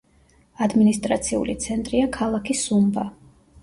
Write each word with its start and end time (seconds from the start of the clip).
ადმინისტრაციული 0.67 1.57
ცენტრია 1.69 2.11
ქალაქი 2.19 2.61
სუმბა. 2.67 3.11